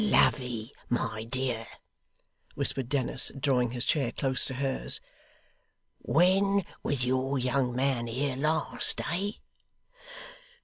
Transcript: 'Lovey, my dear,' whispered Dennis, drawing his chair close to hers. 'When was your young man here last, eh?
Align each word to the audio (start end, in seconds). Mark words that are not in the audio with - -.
'Lovey, 0.03 0.73
my 0.89 1.25
dear,' 1.25 1.67
whispered 2.55 2.89
Dennis, 2.89 3.31
drawing 3.39 3.69
his 3.69 3.85
chair 3.85 4.11
close 4.11 4.45
to 4.45 4.55
hers. 4.55 4.99
'When 5.99 6.65
was 6.81 7.05
your 7.05 7.37
young 7.37 7.75
man 7.75 8.07
here 8.07 8.35
last, 8.35 8.99
eh? 9.01 9.33